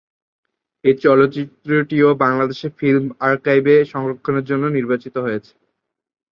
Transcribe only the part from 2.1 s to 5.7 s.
Bangladesh film আর্কাইভে সংরক্ষণের জন্য নির্বাচিত হয়েছে।